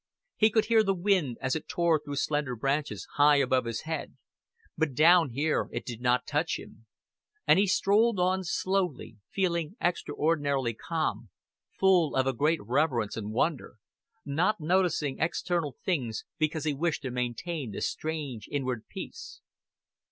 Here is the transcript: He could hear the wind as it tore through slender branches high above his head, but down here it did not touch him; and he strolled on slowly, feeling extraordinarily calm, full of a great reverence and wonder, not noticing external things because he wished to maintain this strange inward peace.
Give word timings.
He 0.35 0.49
could 0.49 0.65
hear 0.65 0.81
the 0.81 0.95
wind 0.95 1.37
as 1.41 1.55
it 1.55 1.67
tore 1.67 1.99
through 2.03 2.15
slender 2.15 2.55
branches 2.55 3.07
high 3.17 3.35
above 3.35 3.65
his 3.65 3.81
head, 3.81 4.17
but 4.75 4.95
down 4.95 5.29
here 5.29 5.69
it 5.71 5.85
did 5.85 6.01
not 6.01 6.25
touch 6.25 6.57
him; 6.57 6.87
and 7.45 7.59
he 7.59 7.67
strolled 7.67 8.19
on 8.19 8.43
slowly, 8.43 9.17
feeling 9.29 9.75
extraordinarily 9.79 10.73
calm, 10.73 11.29
full 11.77 12.15
of 12.15 12.25
a 12.25 12.33
great 12.33 12.61
reverence 12.65 13.15
and 13.15 13.31
wonder, 13.31 13.75
not 14.25 14.59
noticing 14.59 15.19
external 15.19 15.77
things 15.85 16.25
because 16.39 16.63
he 16.63 16.73
wished 16.73 17.03
to 17.03 17.11
maintain 17.11 17.69
this 17.69 17.87
strange 17.87 18.47
inward 18.51 18.87
peace. 18.87 19.41